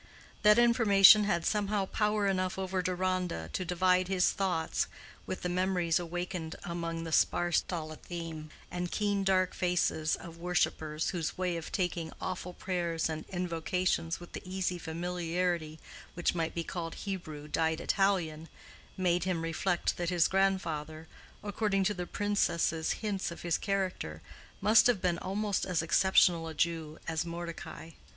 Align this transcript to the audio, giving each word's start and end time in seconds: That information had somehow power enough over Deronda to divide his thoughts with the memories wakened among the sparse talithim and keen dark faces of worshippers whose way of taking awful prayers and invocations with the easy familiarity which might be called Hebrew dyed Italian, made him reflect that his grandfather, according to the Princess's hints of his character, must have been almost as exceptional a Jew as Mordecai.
That 0.41 0.57
information 0.57 1.25
had 1.25 1.45
somehow 1.45 1.85
power 1.85 2.25
enough 2.25 2.57
over 2.57 2.81
Deronda 2.81 3.51
to 3.53 3.63
divide 3.63 4.07
his 4.07 4.31
thoughts 4.31 4.87
with 5.27 5.43
the 5.43 5.47
memories 5.47 5.99
wakened 5.99 6.55
among 6.63 7.03
the 7.03 7.11
sparse 7.11 7.61
talithim 7.61 8.49
and 8.71 8.89
keen 8.91 9.23
dark 9.23 9.53
faces 9.53 10.15
of 10.15 10.37
worshippers 10.37 11.11
whose 11.11 11.37
way 11.37 11.55
of 11.55 11.71
taking 11.71 12.11
awful 12.19 12.51
prayers 12.53 13.09
and 13.09 13.25
invocations 13.29 14.19
with 14.19 14.31
the 14.33 14.41
easy 14.43 14.79
familiarity 14.79 15.77
which 16.15 16.33
might 16.33 16.55
be 16.55 16.63
called 16.63 16.95
Hebrew 16.95 17.47
dyed 17.47 17.79
Italian, 17.79 18.49
made 18.97 19.25
him 19.25 19.43
reflect 19.43 19.97
that 19.97 20.09
his 20.09 20.27
grandfather, 20.27 21.07
according 21.43 21.83
to 21.83 21.93
the 21.93 22.07
Princess's 22.07 22.91
hints 23.05 23.29
of 23.29 23.43
his 23.43 23.59
character, 23.59 24.23
must 24.61 24.87
have 24.87 24.99
been 24.99 25.19
almost 25.19 25.63
as 25.63 25.83
exceptional 25.83 26.47
a 26.47 26.55
Jew 26.55 26.97
as 27.07 27.23
Mordecai. 27.23 27.91